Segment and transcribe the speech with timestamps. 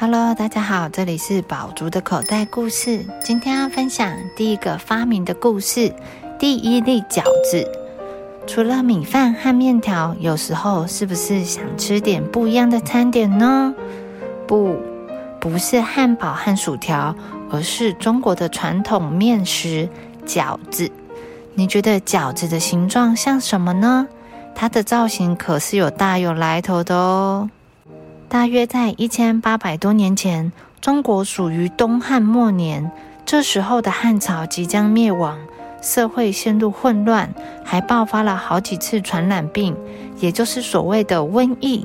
[0.00, 3.04] Hello，大家好，这里是宝竹的口袋故事。
[3.22, 5.94] 今天要分享第一个发明的故事——
[6.40, 7.70] 第一粒饺子。
[8.46, 13.74] 除了米饭和面条，有时候是不是想吃点不一样的餐点呢？
[14.46, 14.74] 不，
[15.38, 17.14] 不是汉堡和薯条，
[17.50, 19.86] 而是中国的传统面食——
[20.24, 20.90] 饺子。
[21.52, 24.08] 你觉得饺子的形状像什么呢？
[24.54, 27.50] 它的造型可是有大有来头的哦。
[28.30, 32.88] 大约在一千八百多年前，中国属于东汉末年。
[33.26, 35.36] 这时候的汉朝即将灭亡，
[35.82, 39.76] 社会陷入混乱，还爆发了好几次传染病，
[40.20, 41.84] 也就是所谓的瘟疫。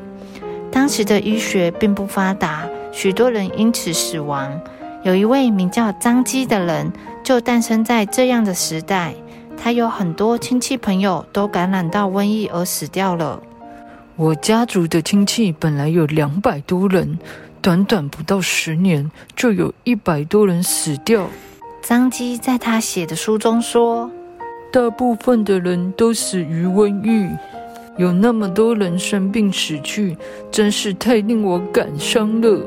[0.71, 4.61] 当时的医学并不发达，许多人因此死亡。
[5.01, 9.15] 有一位名叫张基的人，就诞生在这样的时代。
[9.57, 13.41] 他有很多亲戚朋友都感染到瘟疫而死掉了。
[14.17, 17.19] 我家族的亲戚本来有两百多人，
[17.61, 21.27] 短短不到十年，就有一百多人死掉。
[21.81, 24.09] 张基在他写的书中说
[24.71, 27.29] ：“大部分的人都死于瘟疫，
[27.97, 30.17] 有那么多人生病死去，
[30.49, 32.61] 真是太令我感伤了。”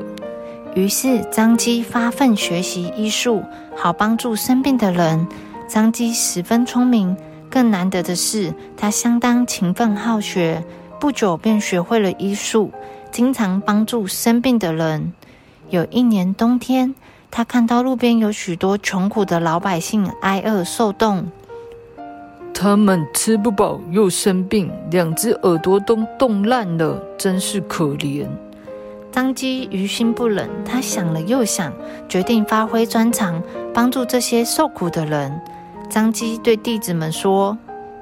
[0.75, 3.41] 于是张基发奋学习医术，
[3.75, 5.27] 好帮助生病的人。
[5.67, 7.17] 张基十分聪明，
[7.49, 10.63] 更难得的是，他相当勤奋好学。
[10.99, 12.71] 不久便学会了医术，
[13.09, 15.13] 经常帮助生病的人。
[15.69, 16.93] 有一年冬天，
[17.31, 21.31] 他看到路边有许多穷苦的老百姓挨饿受冻，
[22.53, 28.27] 他们吃不饱又生病，两只耳朵都冻烂了，真是可怜。
[29.09, 31.71] 张基于心不忍，他想了又想，
[32.09, 33.41] 决定发挥专长，
[33.73, 35.39] 帮助这些受苦的人。
[35.89, 37.57] 张基对弟子们说。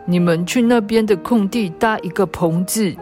[0.09, 2.95] 你们去那边的空地搭一个棚子，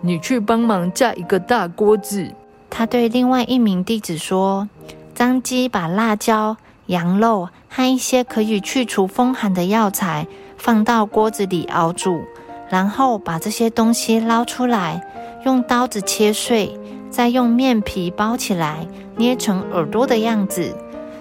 [0.00, 2.28] 你去帮忙架一个大锅子。
[2.68, 4.68] 他对另外一名弟子说
[5.14, 10.26] ：“张基把辣椒、羊肉和一些可以去除风寒的药材
[10.56, 12.20] 放到锅子里熬煮，
[12.68, 15.00] 然后把这些东西捞出来，
[15.44, 16.76] 用刀子切碎，
[17.08, 18.84] 再用面皮包起来，
[19.16, 20.74] 捏成耳朵的样子，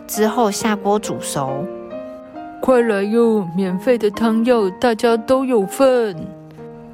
[0.08, 1.64] 之后下锅煮熟。”
[2.69, 3.47] 快来哟！
[3.56, 6.16] 免费的汤药，大家都有份。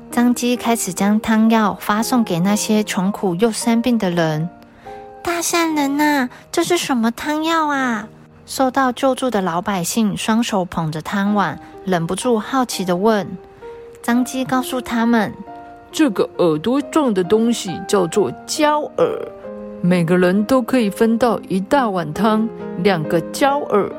[0.09, 4.47] 张基开始将汤药发送给那些穷苦又生病的人。
[5.21, 8.07] 大善人呐，这是什么汤药啊？
[8.45, 13.27] 受到救助的老百姓双手捧着汤碗，忍不住好奇的问。
[14.01, 15.33] 张基告诉他们
[15.91, 19.27] ：“这个耳朵状的东西叫做焦耳，
[19.81, 22.47] 每个人都可以分到一大碗汤，
[22.77, 23.91] 两个焦耳。”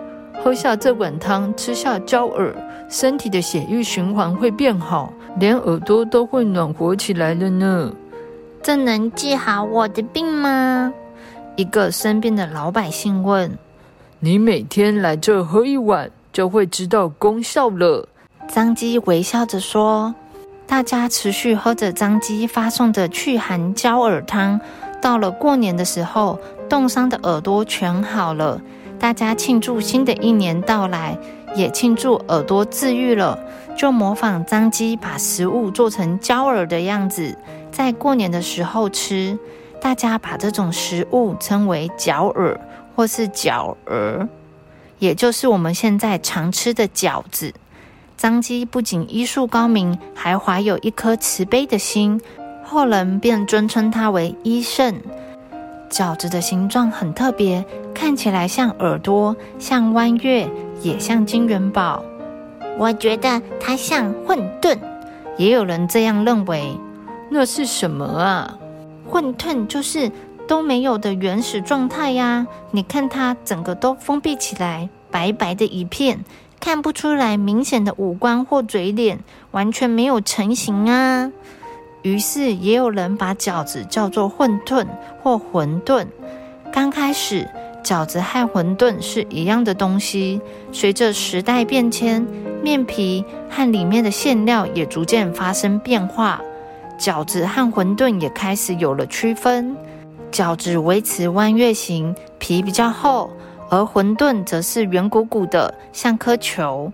[0.47, 2.55] 喝下这碗汤，吃下焦耳，
[2.89, 7.93] 身体的血液循环会变好，连耳朵都会暖和起来了呢。
[8.63, 10.95] 这能治好我的病吗？
[11.57, 13.59] 一个生病的老百姓问。
[14.21, 18.09] 你每天来这喝一碗，就会知道功效了。
[18.47, 20.15] 张基微笑着说。
[20.65, 24.61] 大家持续喝着张基发送的祛寒焦耳汤。
[25.01, 28.61] 到了过年的时候，冻伤的耳朵全好了。
[28.99, 31.17] 大家庆祝新的一年到来，
[31.55, 33.39] 也庆祝耳朵治愈了，
[33.77, 37.37] 就模仿张基把食物做成焦耳的样子，
[37.71, 39.39] 在过年的时候吃。
[39.79, 42.59] 大家把这种食物称为饺耳
[42.97, 44.27] 或是饺儿，
[44.99, 47.53] 也就是我们现在常吃的饺子。
[48.17, 52.21] 张基不仅医术高明，还怀有一颗慈悲的心，
[52.65, 54.97] 后人便尊称他为医圣。
[55.91, 57.65] 饺子的形状很特别，
[57.97, 60.47] 看起来像耳朵，像弯月，
[60.83, 62.05] 也像金元宝。
[62.77, 64.77] 我觉得它像混沌，
[65.39, 66.79] 也有人这样认为。
[67.31, 68.59] 那是什么啊？
[69.09, 70.13] 混沌就是
[70.47, 72.47] 都没有的原始状态呀！
[72.71, 76.23] 你看它整个都封闭起来，白白的一片，
[76.61, 79.21] 看不出来明显的五官或嘴脸，
[79.53, 81.33] 完全没有成型啊！
[82.03, 84.87] 于是也有人把饺子叫做混沌
[85.23, 86.07] 或馄饨。
[86.71, 87.49] 刚开始，
[87.87, 90.41] 饺子和馄饨是一样的东西。
[90.73, 92.27] 随着时代变迁，
[92.61, 96.41] 面皮和里面的馅料也逐渐发生变化，
[96.99, 99.77] 饺子和馄饨也开始有了区分。
[100.33, 103.31] 饺子维持弯月形，皮比较厚；
[103.71, 106.93] 而馄饨则是圆鼓鼓的，像颗球。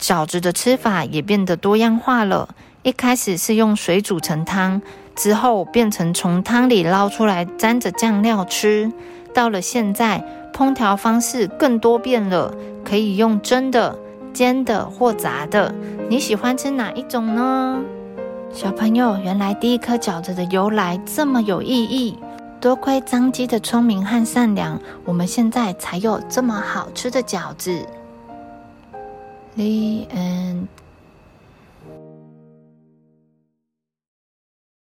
[0.00, 2.48] 饺子的吃法也变得多样化了。
[2.82, 4.82] 一开始是用水煮成汤，
[5.14, 8.90] 之后变成从汤里捞出来沾着酱料吃。
[9.36, 13.94] 到了现在，烹调方式更多变了，可以用蒸的、
[14.32, 15.74] 煎的或炸的。
[16.08, 17.78] 你喜欢吃哪一种呢？
[18.50, 22.18] 小朋友，原来第一颗饺子的由来这么有意义。
[22.62, 27.84] 多亏张基的聪明和善良，我们现在才有这么好吃的饺子。
[29.54, 30.68] The end.